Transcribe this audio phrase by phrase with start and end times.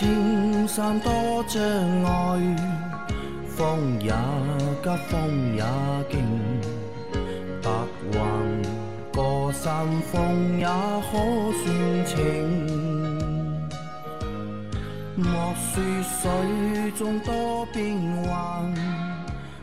[0.00, 1.62] 莫说青山多障
[2.04, 2.56] 碍，
[3.46, 4.10] 风也
[4.82, 5.62] 急，风也
[6.10, 6.14] 劲，
[7.62, 7.70] 白
[8.12, 8.18] 云
[9.12, 11.12] 过山峰也可
[11.52, 11.68] 算
[12.06, 12.16] 情。
[15.16, 18.74] 莫说水中多变幻，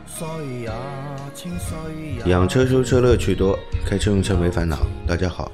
[0.06, 0.26] 水，
[0.60, 0.70] 也
[2.26, 3.56] 养车修车乐趣多，
[3.86, 4.78] 开车用车没烦恼。
[5.06, 5.52] 大家好，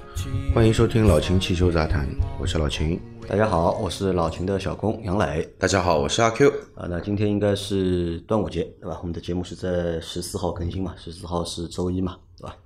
[0.55, 2.09] 欢迎收听老秦汽修杂谈，
[2.41, 2.99] 我是老秦。
[3.29, 6.49] 大家好，我是老秦的小工杨磊大家好，我是阿 Q。
[6.75, 6.87] 啊。
[6.89, 8.99] 那今天应该是端午节，对吧？
[9.01, 12.57] 我们的节目是在十四号更新嘛，十四号是周一嘛，对吧？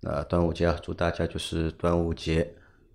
[0.00, 2.54] 那端午节啊，祝大家就是端午节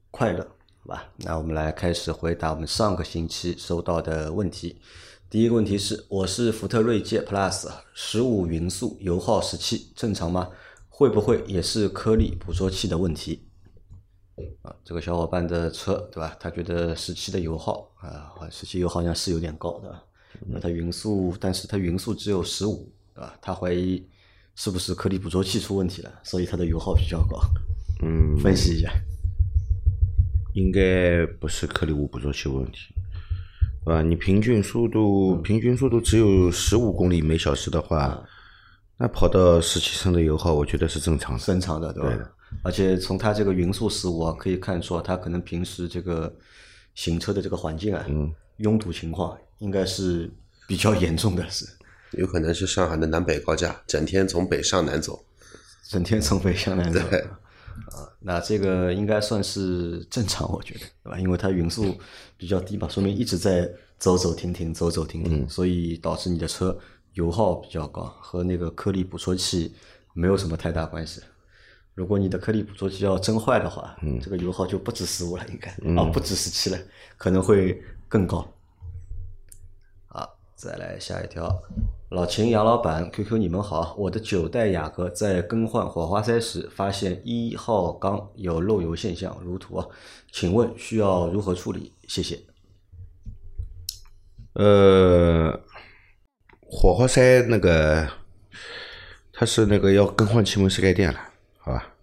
[0.09, 0.47] 快乐，
[0.79, 1.03] 好吧？
[1.17, 4.81] 那我们来开始回答我们上个星期收到的问题。
[5.29, 10.49] 第一个问题是，我是福特锐界 Plus 十五匀速，油耗十七，正常吗？
[10.87, 13.48] 会不会也是颗粒捕捉器的问题？
[14.63, 16.35] 啊，这个小伙伴的车对吧？
[16.39, 20.01] 他觉得十七的油耗啊，十七油耗好像是有点高的，
[20.48, 23.37] 那它匀速，但是它匀速只有十五，对吧？
[23.39, 24.04] 他怀疑
[24.55, 27.39] 是不是颗粒捕捉器出问题了，所以它的油耗比较高。
[28.01, 28.91] 嗯，分析一下，
[30.55, 32.95] 应该不是颗粒物捕捉器问题，
[33.85, 34.02] 对吧？
[34.02, 38.24] 你平均速度，平均速度只有十五公里每小时的话，
[38.98, 41.44] 那跑到十七升的油耗，我觉得是正常的。
[41.44, 42.10] 正常的对吧？
[42.10, 42.26] 对
[42.63, 46.34] 而且从它这个匀速十五啊，可以看出啊，它可能平时这个
[46.96, 50.30] 行车的这个环境啊，嗯拥堵情况应该是
[50.68, 51.66] 比较严重的，是
[52.13, 55.24] 有可能是上海的南北高架，整天从北上南走。
[55.88, 57.00] 整天从北向南走。
[57.10, 61.17] 对啊，那这个应该算是正常，我觉得，对吧？
[61.20, 61.98] 因为它匀速
[62.35, 66.78] 比较低嘛，说明一直在走走停停，走走停停，所以导致你的车
[67.13, 69.73] 油耗比较高，和那个颗粒捕捉器
[70.13, 71.21] 没有什么太大关系。
[71.95, 76.77] 如果你的颗粒捕捉器要真坏的话，这个油耗就不止十五了，应该、啊，不止十七了，
[77.17, 78.45] 可能会更高。
[80.07, 81.49] 好，再来下一条。
[82.09, 89.87] 老秦、杨老板，QQ 你们好，我的九代雅阁在更换火花塞时，发现一号缸有漏油现象，如图啊，
[90.31, 91.93] 请问需要如何处理？
[92.07, 92.39] 谢谢。
[94.53, 95.51] 呃，
[96.61, 98.09] 火花塞那个，
[99.31, 101.19] 它是那个要更换气门室盖垫了，
[101.59, 101.93] 好吧？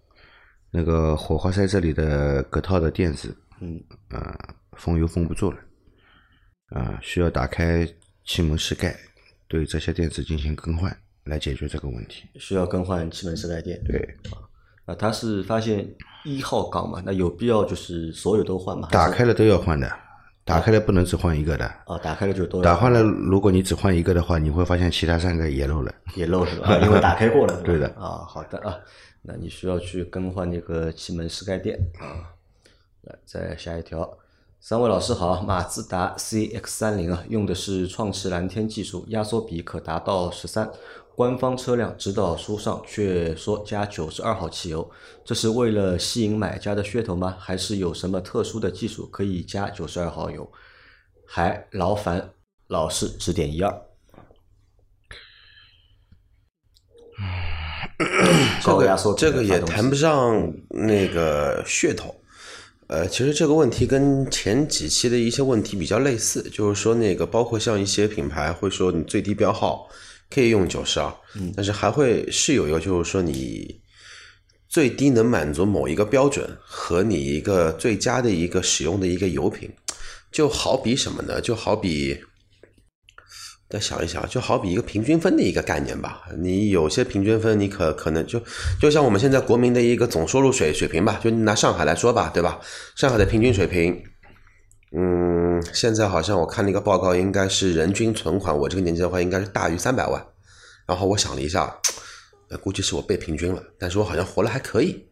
[0.71, 5.57] 那个火花塞这里的隔套的垫子，嗯，啊、封油封不住了，
[6.69, 7.85] 啊、需要打开
[8.23, 8.97] 气门室盖，
[9.47, 12.27] 对这些电池进行更换，来解决这个问题。
[12.35, 13.81] 需要更换气门室盖垫。
[13.83, 14.15] 对，
[14.85, 15.87] 那他是发现
[16.25, 17.01] 一号缸嘛？
[17.05, 18.89] 那有必要就是所有都换吗？
[18.91, 19.91] 打开了都要换的，
[20.43, 21.65] 打开了不能只换一个的。
[21.85, 25.93] 啊，打开了就都要打换了，如果你只换一个的话，你会发现其他三个也漏了。
[26.15, 26.67] 也漏是吧？
[26.69, 27.61] 啊因为打开过了。
[27.63, 28.77] 对的啊，好的啊，
[29.21, 32.31] 那你需要去更换那个气门室盖垫啊。
[33.03, 34.17] 来，再下一条，
[34.59, 40.69] 三位老师好，马自达 CX 三零啊，用的是创驰蓝天技术，压缩比可达到十三，
[41.15, 44.91] 官方车辆指导书上却说加九十二号汽油，
[45.23, 47.37] 这是为了吸引买家的噱头吗？
[47.39, 50.51] 还是有什么特殊的技术可以加九十二号油？
[51.25, 52.31] 还劳烦
[52.67, 53.81] 老师指点一二。
[58.61, 62.13] 这高压缩个这个也谈不上那个噱头。
[62.87, 69.89] 呃，其实这个问题跟前几期的一些问题比较类似，就是说那个包括像一些品牌会说你最低标号
[70.29, 71.13] 可以用九十二，
[71.55, 73.77] 但是还会是有一个就是说你
[74.69, 79.69] 最低能满足某一个标准和你一个最佳的一个使用的一个油品，
[80.31, 81.41] 就好比什么呢？
[81.41, 82.17] 就好比。
[83.69, 86.23] 再想一想，就好比一个平均分的一个概念吧。
[86.39, 88.41] 你有些平均分，你可可能就
[88.79, 92.61] 就像我们现在国民的一个总收入水水平吧，就拿上海来说吧，对吧？
[92.95, 94.01] 上海的平均水平，
[94.95, 100.25] 嗯，现在好像我看了一个报告，应该是人均存款，我这个年纪的话，应该是大于三百万。
[100.85, 101.75] 然后我想了一下，
[102.49, 105.09] 呃，估计是我被平均了，但是我好像活了还可以，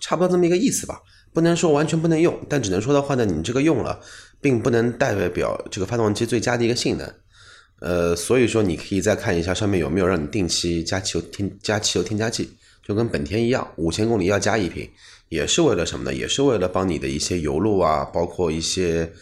[0.00, 1.00] 差不多这么一个意思吧。
[1.32, 4.00] 不能说完全不能用，但只能说的话呢，你这个用了，
[4.40, 7.14] 并不能代表这个发动机最佳的一个性能。
[7.82, 12.48] 呃，所以说你可以再看一下上面有没有让你定期加汽油添加汽油添加剂，
[12.80, 14.88] 就跟本田一样，五千公里要加一瓶，
[15.28, 16.14] 也是为了什么呢？
[16.14, 19.12] 也是为了帮你的一些油路啊，包括一些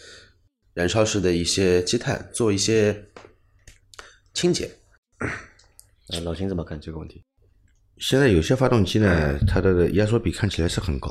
[0.75, 3.05] 燃烧室的一些积碳做一些
[4.35, 4.69] 清洁。
[6.09, 7.23] 呃，老秦怎么看这个问题？
[7.97, 11.09] 现在有些发动机呢，它的压缩比看起来是很高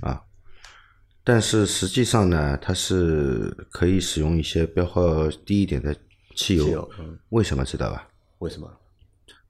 [0.00, 0.20] 啊，
[1.22, 5.94] 但是实际上呢，它是可以使用一些标号低一点的
[6.34, 6.64] 汽油。
[6.64, 8.08] 汽油嗯为什么知道吧？
[8.38, 8.70] 为什么？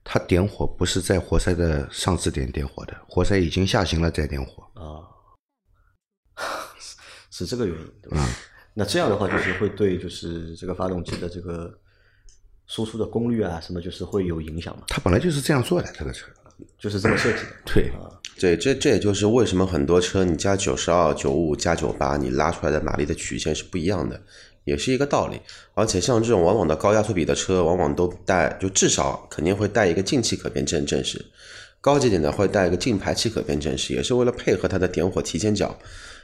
[0.03, 4.63] 它点火不是在活塞的上置点点火的，活塞已经下行了再点火。
[4.75, 5.01] 啊，
[6.79, 6.97] 是
[7.45, 8.27] 是这个原因，对吧？
[8.75, 11.73] 那这样的话，就是会对就是这个发动机的这个
[12.67, 14.85] 输出的功率啊，什么就是会有影响嘛？
[14.89, 16.31] 它本来就是这样做的，这个车。
[16.79, 17.51] 就是这么设计的。
[17.67, 17.91] 对，
[18.39, 24.23] 对，这这也就是为什么很多车你加九十二、九五加九八，你拉出来的马力的曲线是不一样的，
[24.65, 25.41] 也是一个道理。
[25.75, 31.25] 而且像这种往往的高压缩比的车，往往都带就至少肯定会带一个进气可变正正时，
[31.81, 35.79] 高级点的会带一个进排气可变正时，也是为了配合它的点火提前角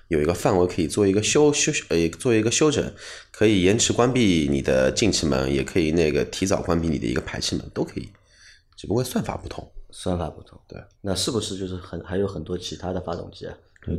[0.08, 2.92] 有一个范围可以做一个修修呃做一个修整，
[3.30, 8.08] 可以延迟关闭你的进气门，也可以那个提早关闭你的一个排气门，都可以，
[8.76, 9.70] 只不过算法不同。
[9.92, 13.52] 算法不同，对，那是不是就是很还有很多其他的发动机啊，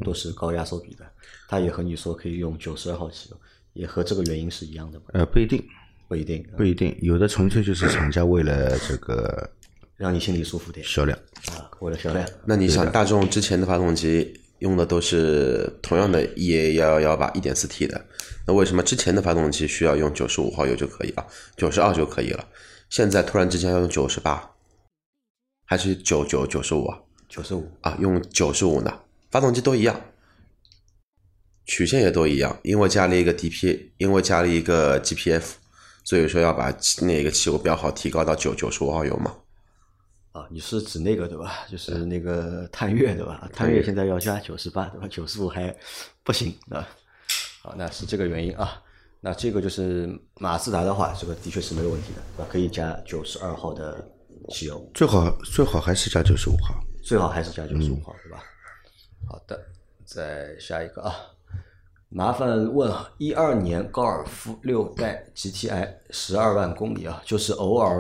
[0.06, 1.06] 都是高压缩比的，
[1.50, 3.38] 它也和你说可以用九十二号启动，
[3.74, 5.06] 也和这个原因是一样的吗？
[5.14, 5.64] 呃，不一定，
[6.08, 9.50] 不一定，不一定，有的纯粹就是厂家为了这个
[9.98, 11.18] 让你心里舒服点销量。
[11.52, 12.28] 啊，为了销量。
[12.46, 18.06] 那你想，大众之前的发动机用的都是同样的 EA 幺幺幺八一点四 T 的，
[18.46, 21.26] 那为什么之前的发动机需要用九十五号油就可以了，
[21.56, 22.46] 九十二就可以了？
[22.90, 24.52] 现在突然之间要用九十八，
[25.66, 27.00] 还是九九九十五啊？
[27.30, 28.94] 九十五，啊，用九十五呢？
[29.32, 30.00] 发动机都一样，
[31.72, 35.54] 曲线也都一样，因为加了一个 DP，因为加了一个 GPF，
[36.04, 36.66] 所以说要把
[37.02, 39.34] 那个汽油标号提高到九九十五号油嘛。
[40.34, 41.66] 啊，你是指那个对吧？
[41.72, 43.50] 就是那个探岳对吧？
[43.54, 45.08] 探岳现在要加九十八对吧？
[45.10, 45.74] 九十五还
[46.26, 46.86] 不行啊。
[47.62, 48.82] 好，那是这个原因啊。
[49.22, 50.10] 那这个就是
[50.40, 52.50] 马自达的话，这个的确是没有问题的，对吧？
[52.52, 54.06] 可以加九十二号的
[54.50, 56.76] 汽油，最好最好还是加九十五号。
[57.02, 58.44] 最好还是加九十五号，对吧？
[59.30, 59.58] 好的，
[60.04, 61.16] 再下一个啊。
[62.14, 67.98] 麻烦问啊，一二年高尔夫六代 GTI 十二万公里啊，就是偶尔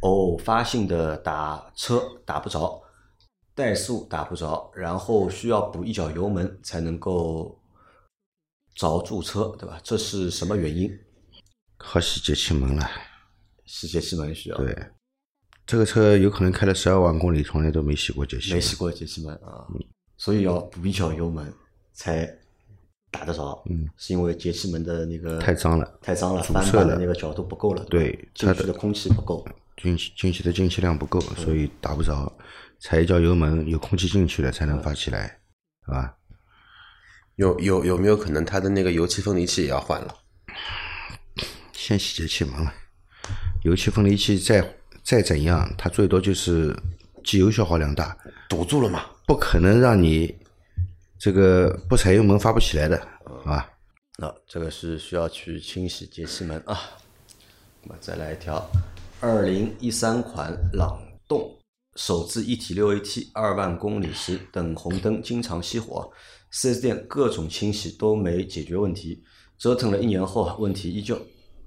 [0.00, 2.82] 偶发性的打车打不着，
[3.54, 7.60] 怠速打不着，然后需要补一脚油门才能够
[8.74, 9.78] 着住车，对吧？
[9.84, 10.90] 这是什么原因？
[11.76, 12.90] 靠洗节气门了。
[13.66, 14.74] 洗节气门需要，对，
[15.66, 18.56] 这个车有可能开了十二万公里，从来都没洗过节气门。
[18.56, 19.66] 没洗过节气门啊，
[20.16, 21.52] 所以要补一脚油门
[21.92, 22.26] 才
[23.16, 23.62] 打得着。
[23.70, 29.46] 嗯，是因为节气门的那个太脏了太脏了，阻翻塞了板的那个角度不够了，对进去的空气不够。
[29.82, 32.30] 进气进气的进气量不够，所以打不着。
[32.78, 35.38] 踩一脚油门，有空气进去了才能发起来，
[35.86, 36.14] 是吧？
[37.36, 40.14] 有有有没有可能它的那个油气分离器也要换了？
[41.72, 42.72] 先洗节气门了，
[43.62, 46.74] 油气分离器再再怎样，它最多就是
[47.24, 48.16] 机油消耗量大，
[48.48, 49.02] 堵住了嘛？
[49.26, 50.34] 不可能让你
[51.18, 52.96] 这个不踩油门发不起来的，
[53.42, 53.72] 是吧？
[54.18, 56.78] 那这个是需要去清洗节气门啊。
[57.82, 58.68] 那么再来一条，
[59.20, 61.56] 二零一三款朗动
[61.96, 66.10] 手自一体六 AT 二万公里时等红灯经常熄火
[66.52, 69.22] ，4S 店各种清洗都没解决问题，
[69.56, 71.20] 折腾了一年后问题依旧，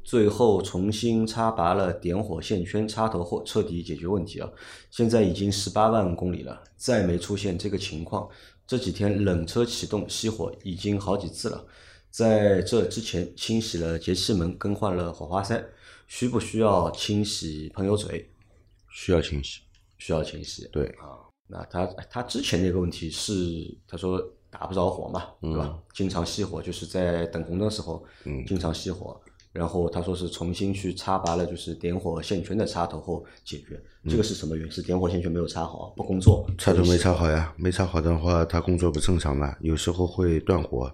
[0.09, 4.49] 最后重新插拔了点火线圈插头后彻底解决问题啊。
[4.89, 8.27] 现在已经十八万公里了，再没出现这个情况。
[8.65, 11.63] 这几天冷车启动熄火已经好几次了。
[12.09, 15.63] 在这之前清洗了节气门，更换了火花塞，
[16.07, 18.31] 需不需要清洗喷油嘴？
[18.89, 19.59] 需要清洗。
[19.99, 20.67] 需要清洗。
[20.71, 23.31] 对啊，那他他之前那个问题是
[23.87, 25.77] 他说打不着火嘛，对吧？
[25.93, 29.21] 经常熄火，就是在等红灯时候，嗯经常熄火。
[29.51, 33.81] 然后他说是重新去插拔了，就是点火线圈的插头后解决。
[34.07, 34.71] 这个是什么原因？
[34.71, 36.49] 是点火线圈没有插好，不工作。
[36.57, 37.29] 插头没插好。
[37.29, 40.93] 呀，没插好的话，它工作不正常嘛，有时候会断火。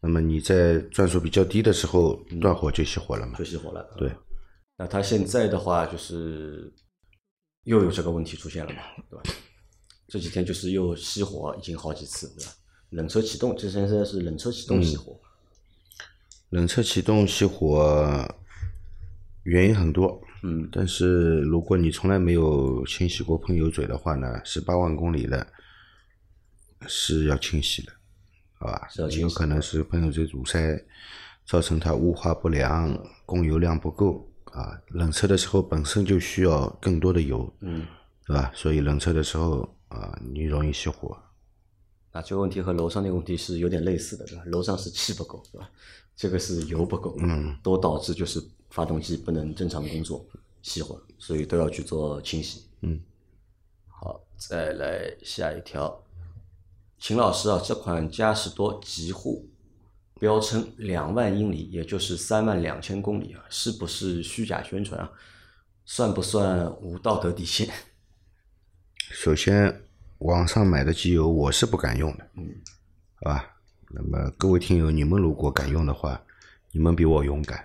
[0.00, 3.44] 那么你在转速比较低的时候断火就熄火了嘛就？
[3.44, 3.86] 熄火了。
[3.96, 4.10] 对，
[4.76, 6.72] 那他现在的话就是
[7.64, 9.22] 又有这个问题出现了嘛，对吧？
[10.08, 12.52] 这几天就是又熄火，已经好几次，对吧？
[12.90, 15.18] 冷车启动，这现在是冷车启动熄火，
[16.52, 18.28] 冷车启动熄火
[19.44, 25.46] 原因很多，嗯，但是如果你从来没有清洗过喷油嘴的话呢，十八万公里了
[26.86, 27.92] 是要清洗的，
[28.58, 28.86] 好吧？
[29.18, 30.78] 有可能是喷油嘴阻塞，
[31.46, 32.94] 造成它雾化不良、
[33.24, 34.78] 供油量不够啊。
[34.88, 37.86] 冷车的时候本身就需要更多的油，嗯，
[38.26, 38.52] 对吧？
[38.54, 41.16] 所以冷车的时候啊，你容易熄火。
[42.12, 44.42] 那这个问题和楼上那个问题是有点类似的，对吧？
[44.46, 45.70] 楼上是气不够，对吧？
[46.14, 50.24] 这个是油不够，嗯，都导致就是发动机不能正常工作，
[50.62, 52.66] 熄火，所以都要去做清洗。
[52.82, 53.00] 嗯，
[53.88, 56.04] 好，再来下一条，
[56.98, 59.48] 秦老师啊，这款嘉实多极护
[60.20, 65.10] 标称两万英里，也就是三万两千公里啊，是不是虚假宣传啊？
[65.86, 67.68] 算不算无道德底线？
[69.10, 69.82] 首先，
[70.22, 72.48] 网上买的机油我是不敢用的，嗯，
[73.16, 73.48] 好吧？
[73.90, 76.20] 那么各位听友，你们如果敢用的话，
[76.70, 77.62] 你们比我勇敢。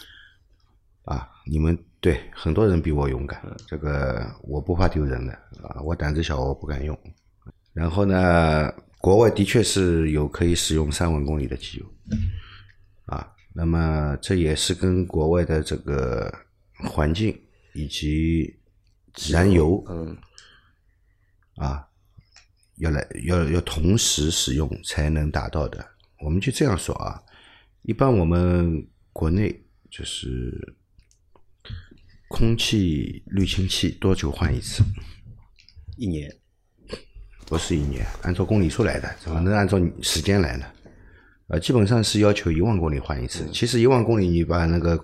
[1.04, 5.32] 啊，你们对很多人比我勇敢，这个我不怕丢人的
[5.62, 6.98] 啊，我胆子小，我不敢用。
[7.72, 11.86] 然后呢，国外的确是有可以使用三万公里的机油，
[13.04, 16.32] 啊，那么这也是跟国外的这个
[16.90, 17.38] 环境
[17.74, 18.58] 以及
[19.30, 20.16] 燃油，嗯，
[21.56, 21.86] 啊，
[22.76, 25.84] 要来要要同时使用才能达到的。
[26.20, 27.22] 我们就这样说啊，
[27.82, 30.76] 一般我们国内就是
[32.28, 34.82] 空气滤清器多久换一次？
[35.96, 36.30] 一年
[37.46, 40.66] 不是一年，按照公里数来的，怎么能按照时间来呢？
[41.48, 43.48] 呃，基本上是要求一万公里换一次。
[43.52, 44.98] 其实一万公里你把那个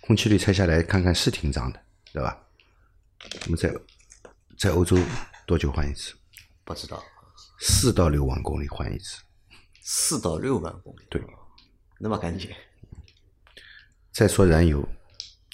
[0.00, 1.80] 空气滤拆下来看看是挺脏的，
[2.12, 2.40] 对吧？
[3.44, 3.74] 那么在
[4.56, 4.96] 在欧洲
[5.50, 6.14] 多久换一次？
[6.62, 7.02] 不知道，
[7.58, 9.20] 四到六万公里换一次。
[9.82, 11.20] 四到六万公里，对，
[11.98, 12.48] 那么赶紧，
[14.12, 14.88] 再说燃油，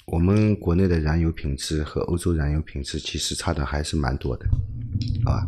[0.05, 4.45] 我们国内的燃油品质和欧洲燃油品质其实差的还是蛮多的，
[5.25, 5.47] 好吧。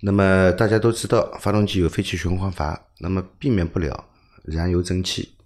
[0.00, 4.08] 那么大家都知道，发动机有废气循环阀，那么避免不了
[4.44, 5.36] 燃油蒸汽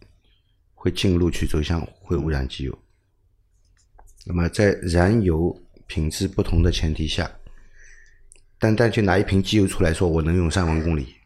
[0.76, 2.78] 会进入去走向，会污染机油。
[4.24, 7.28] 那么在燃油品质不同的前提下，
[8.62, 11.16] 单单就拿一瓶机油出来说我能用三万公里，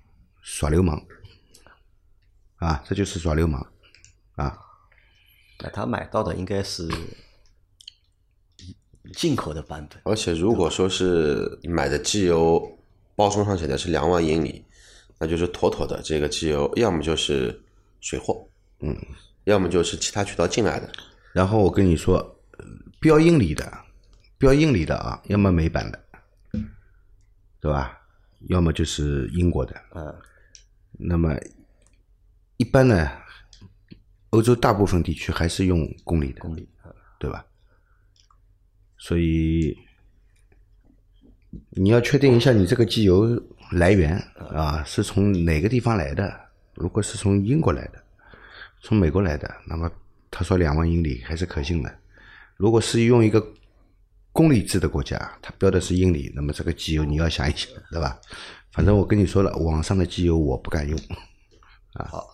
[0.40, 0.99] 耍流氓，
[2.57, 3.61] 啊，这就是耍流氓，
[4.37, 4.59] 啊。
[5.61, 6.88] 那他买到的应该是
[9.12, 12.78] 进口的版本，而且如果说是买的机油
[13.14, 14.64] 包装上写的是两万英里，
[15.19, 17.62] 那就是妥妥的这个机油，要么就是
[18.00, 18.49] 水货，
[18.81, 18.97] 嗯，
[19.45, 20.90] 要么就是其他渠道进来的。
[21.35, 22.16] 然后我跟你说，
[22.52, 22.64] 呃
[22.99, 23.71] 标英里的，
[24.38, 26.02] 标英里的啊，要么美版的，
[27.61, 27.99] 对吧？
[28.49, 29.75] 要么就是英国的。
[29.95, 30.15] 嗯，
[30.93, 31.35] 那么
[32.59, 33.11] 一般呢，
[34.31, 36.69] 欧洲大部分地区还是用公里的，公里，
[37.19, 37.45] 对吧？
[38.99, 39.77] 所以
[41.71, 43.27] 你要确定一下你这个机油
[43.73, 44.17] 来源
[44.53, 46.41] 啊，是从哪个地方来的？
[46.75, 48.03] 如果是从英国来的，
[48.81, 49.91] 从美国来的，那么
[50.31, 51.99] 他说两万英里还是可信的。
[52.57, 53.45] 如果是用一个
[54.37, 58.21] 公里制的国家，它标的是英里，那么这个机油你要想一想，对吧？
[58.71, 60.99] 反正我跟你说了，网上的机油我不敢用
[61.95, 62.07] 啊。
[62.07, 62.28] 好。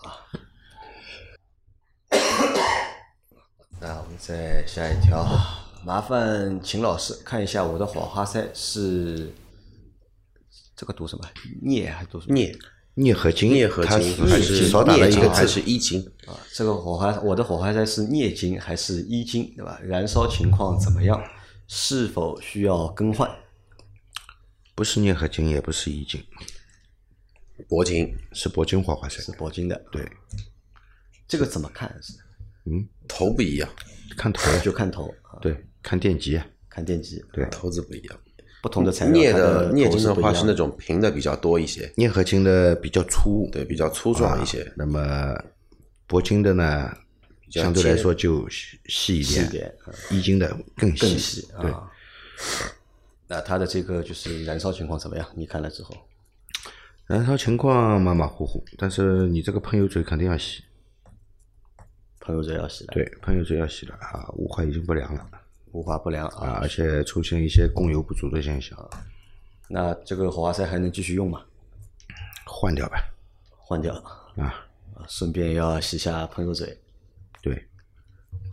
[3.80, 5.24] 那我们再下一条，
[5.84, 9.32] 麻烦秦老师看一下我的火花塞是
[10.74, 11.24] 这个读什么？
[11.62, 12.34] 镍还是读什么？
[12.34, 12.58] 镍、
[12.94, 16.00] 镍合金，镍合它金还是少打了一个字还是一金？
[16.26, 19.78] 啊，这个火花我的火花塞是镍金还是一金，对吧？
[19.84, 21.22] 燃烧情况怎么样？
[21.74, 23.30] 是否需要更换？
[24.74, 26.22] 不是镍合金，也不是一金，
[27.66, 28.14] 铂金。
[28.34, 29.22] 是铂金火花塞。
[29.22, 30.06] 是铂金的，对，
[31.26, 31.90] 这个怎么看？
[32.02, 32.12] 是？
[33.08, 33.66] 头不一样，
[34.18, 35.08] 看头，就看头。
[35.22, 36.38] 啊，对，看电极，
[36.68, 37.46] 看电极，对。
[37.46, 38.20] 头子不一样。
[38.62, 40.14] 不同的材料，镍的的镍金的。
[40.14, 44.70] 话是那种平的比较多一些，镍合金的比较粗，对，比较粗壮一些。
[44.76, 45.34] 那么
[46.06, 47.01] 铂金的呢，较
[47.60, 51.90] 相对来说就细细一点，细一点啊一金的更更细，细对，啊。
[53.28, 55.26] 那它的这个就是燃烧情况怎么样？
[55.34, 55.94] 你看了之后，
[57.06, 60.62] 燃烧情况马马虎虎，但是你这个喷油嘴肯定要洗，
[62.20, 65.26] 喷油嘴要洗了，对，喷油嘴要洗了啊，雾化已经不良了
[65.72, 66.58] 雾化不良啊，啊。
[66.62, 68.90] 而且出现一些供油不足的现象，
[69.68, 71.42] 那这个火花塞还能继续用吗？
[72.44, 72.98] 换掉吧，
[73.58, 73.94] 换掉
[74.36, 76.78] 啊，啊，顺便要洗下喷油嘴。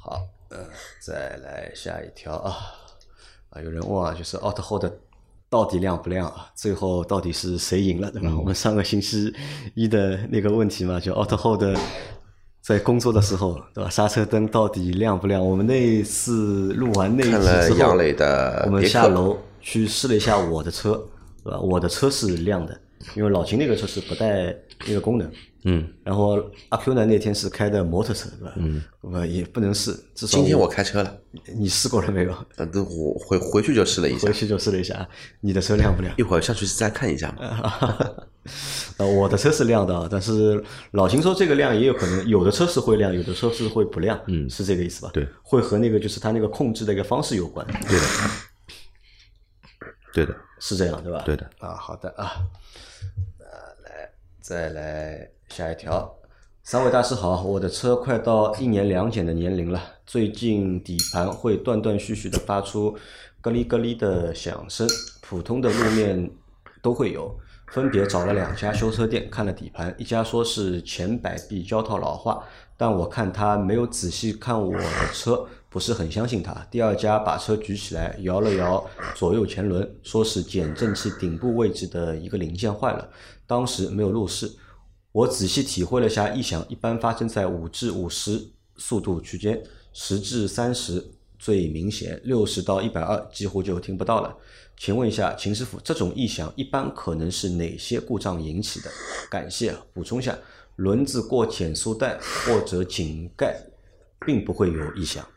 [0.10, 0.58] 对，好，呃，
[1.00, 2.58] 再来下一条啊
[3.52, 4.92] 啊，有人问啊，就是 Auto Hold
[5.50, 6.52] 到底亮不亮啊？
[6.56, 8.36] 最后到底是谁赢了，对吧？
[8.38, 9.34] 我们上个星期
[9.74, 11.78] 一的那个问题嘛，就 Auto Hold
[12.62, 13.90] 在工作的时候，对吧？
[13.90, 15.44] 刹车灯到底亮不亮？
[15.44, 20.94] 我们那次录完那一看集之后，了的我们下楼去试了一下我的车，
[21.44, 21.60] 对吧？
[21.60, 22.80] 我的车是亮的，
[23.16, 25.32] 因为老秦那个车是不带那个功能。
[25.64, 28.54] 嗯，然后阿 Q 呢那天是开的摩托车，对吧？
[28.58, 31.18] 嗯，我也不能试，至少今天我开车了，
[31.56, 32.34] 你试过了没有？
[32.56, 35.08] 呃，都我回回去就试了一下回，去就试了一下，
[35.42, 36.24] 你的车亮不亮一？
[36.24, 38.26] 会儿上去再看一下嘛。
[38.98, 45.12] 呃，我的车是亮的，但是老秦说这个亮也有可能，有的车是会亮，有的车是会不亮，嗯，是这个意思吧？
[45.14, 48.06] 对，会和那个就是它那个控制的一个方式有关，对的，
[50.14, 51.22] 对的，是这样对吧？
[51.26, 51.48] 对的。
[51.60, 52.32] 啊，好的啊，
[53.40, 53.46] 呃
[53.84, 54.10] 来
[54.42, 56.16] 再来下一条。
[56.64, 62.98] 三位大师好，我的车快到一年两检的年龄了，最近底盘会断断续续的发出
[63.42, 64.88] 咯哩咯哩的响声，
[65.22, 66.30] 普通的路面
[66.82, 67.38] 都会有。
[67.72, 72.44] 分别找了两家修车店看了底盘，一家说是前摆臂胶套老化，
[72.76, 76.54] 但我看他没有仔细看我的车，不是很相信他。
[76.72, 78.84] 第二家把车举起来摇了摇
[79.16, 83.10] 左右前轮，说是减震器顶部位置的一个零件坏了，
[83.46, 84.52] 当时没有入室。
[85.12, 89.62] 我仔细体会了下异响，一般发生在五至五十速度区间，
[89.92, 91.04] 十至三十
[91.38, 94.36] 最明显，六十到一百二几乎就听不到了。
[94.78, 98.90] 请问一下秦师傅，这种异响一般可能是哪些故障引起的？
[99.30, 100.38] 感谢补充下，
[100.78, 103.60] 轮子过减速带或者井盖
[104.26, 105.28] 并不会有异响，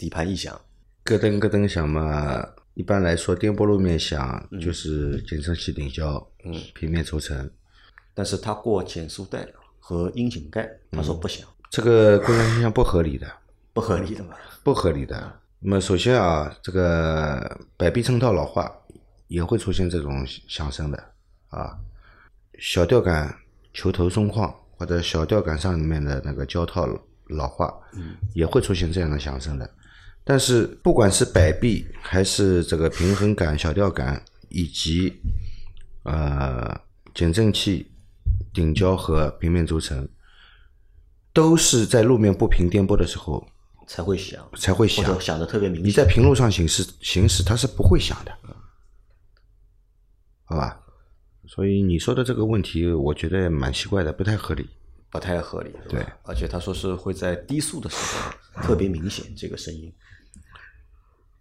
[0.00, 0.58] 底盘异响。
[1.04, 2.42] 咯噔咯噔响嘛，
[2.72, 7.50] 一般来说颠簸路面响就是减震器顶胶，嗯，平面轴承。
[8.14, 9.46] 但是它过减速带
[9.78, 13.30] 和窨井盖，他说不响，这个故障现象不合理的，
[13.74, 14.34] 不合理的嘛。
[14.64, 15.40] 不合理的。
[15.58, 18.72] 那么首先啊，这个摆臂衬套老化
[19.28, 21.12] 也会出现这种响声的
[21.50, 21.76] 啊，
[22.58, 23.36] 小吊杆
[23.74, 26.88] 球头松旷或者小吊杆上面的那个胶套
[27.26, 29.68] 老化，嗯也会出现这样的响声的。
[30.30, 35.12] 但是不管是摆臂还是这个平衡杆、小吊杆以及
[36.04, 36.80] 呃
[37.12, 37.90] 减震器。
[38.52, 40.08] 顶胶和平面轴承
[41.32, 43.46] 都是在路面不平颠簸的时候
[43.86, 45.86] 才会响，才会响，或者响的特别明显。
[45.86, 48.32] 你在平路上行驶行驶，它是不会响的，
[50.44, 50.80] 好吧？
[51.46, 54.68] 所以你说的这个问题，我觉得蛮奇怪的，不太合理。
[55.10, 56.04] 不太合理，对。
[56.24, 59.92] 而且他说是会在低速的时候特别明显这个声音。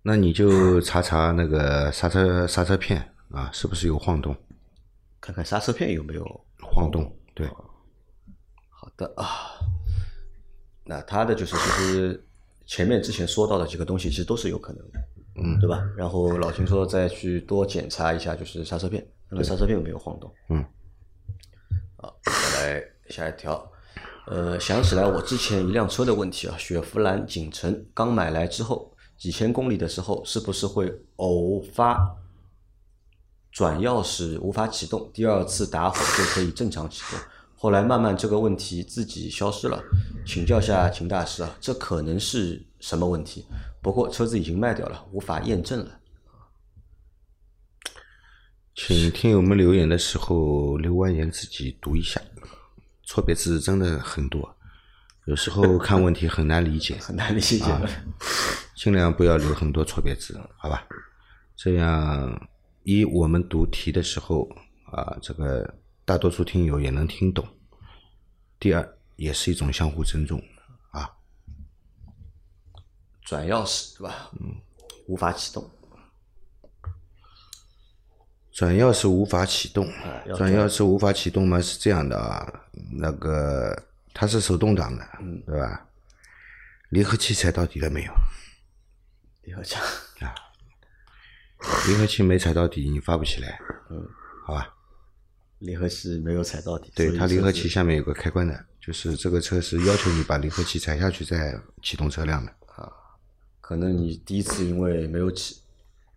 [0.02, 4.36] 那你就查查那个刹车刹车片啊，是不是有晃动？
[5.22, 6.24] 看看刹车片有没有
[6.62, 7.16] 晃动。
[7.36, 7.48] 对，
[8.70, 9.60] 好的啊。
[10.86, 12.28] 那他的就是其实
[12.66, 15.00] 前面之前说到的几个东西，其实都是有可能的，
[15.36, 15.84] 嗯，对吧？
[15.96, 20.34] 然后老秦说再去多检查一下，就是刹车片，看看刹车片有没有晃动。
[20.50, 20.66] 嗯。
[21.98, 23.72] 好，再来下一条。
[24.28, 32.16] 呃，想起来我之前一辆车的问题啊，雪佛兰景程刚买来之后，几千公里的时候，是不是会偶发
[33.52, 37.20] 转钥匙无法启动，第二次打火就可以正常启动？
[37.56, 39.84] 后来慢慢这个问题自己消失了。
[40.26, 43.46] 请教下秦大师啊，这可能是什么问题？
[43.82, 46.00] 不过车子已经卖掉了，无法验证了。
[48.74, 52.22] 请听友们留言的时候留完言自己读一下，
[53.04, 54.56] 错别字真的很多，
[55.26, 57.66] 有时候看问题很难理解， 很难理解。
[58.80, 60.88] 尽量不要留很多错别字，好吧？
[61.54, 62.48] 这样
[62.84, 64.50] 一我们读题的时候
[64.86, 67.44] 啊，这个大多数听友也能听懂；
[68.58, 70.42] 第二，也是一种相互尊重
[70.92, 71.12] 啊。
[73.24, 74.32] 转钥匙对吧？
[74.40, 74.56] 嗯，
[75.08, 75.70] 无法启动。
[78.54, 79.86] 转钥匙无法启动，
[80.26, 81.60] 要转钥匙无法启动嘛？
[81.60, 82.50] 是这样的啊，
[82.94, 83.78] 那个
[84.14, 85.06] 它是手动挡的，
[85.46, 85.86] 对吧？
[86.92, 88.14] 离合器踩到底了没有？
[89.50, 89.76] 离合器
[90.20, 90.30] 啊，
[91.88, 93.60] 离合器没踩到底，你发不起来。
[93.90, 94.08] 嗯，
[94.46, 94.76] 好吧。
[95.58, 102.52] 离合器没有踩到底，对，它离合器下面有个开关的，就是这个车是要求你把离合器踩下去再启动车辆的。
[102.76, 102.88] 啊
[103.60, 105.62] 可能你第一次因为没有起，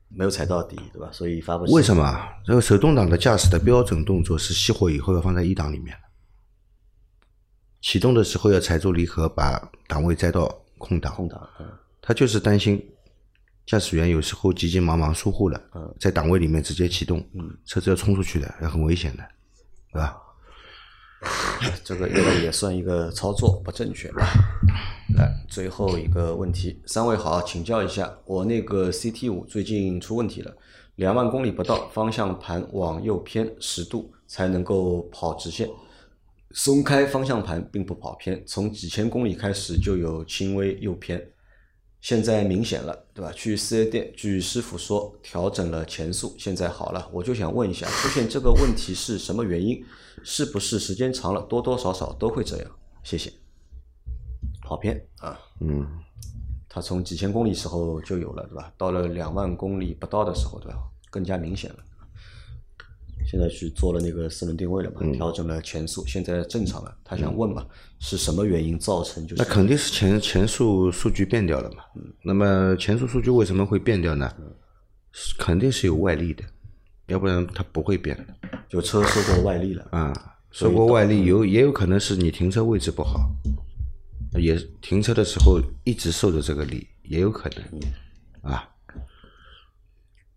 [0.08, 1.08] 没有踩到底，对吧？
[1.10, 1.72] 所以发不起。
[1.72, 2.36] 为什么啊？
[2.44, 5.96] 这个手动挡的驾驶的标准动作是熄火以后要放在一档里面，
[7.80, 11.14] 启动的时候要踩住离合，把档位摘到空档。
[11.14, 11.48] 空档？
[11.58, 11.66] 嗯，
[12.00, 12.82] 他就是担心
[13.66, 17.24] 驾驶员有时候急急忙忙疏忽了，嗯在档位里面直接启动，
[17.64, 19.22] 车子要冲出去的，也很危险的，
[19.92, 20.18] 对吧？
[21.84, 24.26] 这个应该也算一个操作不正确吧。
[25.16, 30.52] 来，最后一个问题，三位好，请教一下，我那个 CT 五最近出问题了，
[30.96, 35.70] 两万公里不到，方向盘往右偏十度才能够跑直线，
[36.50, 41.24] 松开方向盘并不跑偏，从几千公里开始就有轻微右偏，
[42.02, 43.30] 现在明显了，对吧？
[43.30, 47.08] 去四 S 店，据师傅说调整了前速，现在好了。
[47.12, 49.80] 我就想问一下，出现这个问题是什么原因？
[50.24, 52.70] 是不是时间长了，多多少少都会这样？
[53.04, 53.32] 谢谢。
[54.62, 55.86] 跑偏啊，嗯，
[56.68, 58.72] 它从几千公里时候就有了，对吧？
[58.76, 60.78] 到了两万公里不到的时候，对吧？
[61.08, 61.76] 更加明显了。
[63.26, 66.96] 现在去做了那个四轮定位了嘛，调整了前速，现在正常了。
[67.04, 67.66] 他想问嘛，
[67.98, 71.84] 是什么原因造成就是那肯定是前前数数据变掉了嘛。
[72.22, 74.32] 那么前速数据为什么会变掉呢？
[75.12, 76.42] 是肯定是有外力的，
[77.06, 78.48] 要不然它不会变的。
[78.68, 79.86] 就车受过外力了？
[79.90, 80.12] 啊，
[80.50, 83.30] 受过外力有也有可能是你停车位置不好，
[84.40, 88.52] 也停车的时候一直受着这个力，也有可能。
[88.52, 88.68] 啊，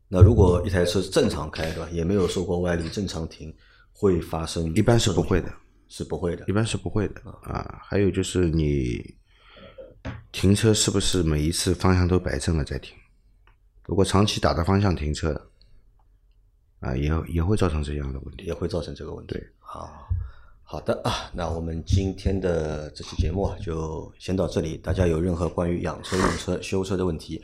[0.07, 1.89] 那如果一台车正常开，对吧？
[1.91, 3.53] 也没有受过外力，正常停，
[3.91, 4.73] 会发生？
[4.75, 5.51] 一般是不会的，
[5.89, 6.51] 是不会的一。
[6.51, 7.81] 般是不会的啊。
[7.83, 9.15] 还有就是你
[10.31, 12.95] 停车是不是每一次方向都摆正了再停？
[13.85, 15.49] 如果长期打着方向停车，
[16.79, 18.45] 啊，也也会造成这样的问题。
[18.45, 19.33] 也会造成这个问题。
[19.33, 20.07] 对，好，
[20.63, 24.77] 好的啊，那我们今天的这期节目啊，就先到这里。
[24.77, 27.43] 大家有任何关于养车、用车、修车的问题，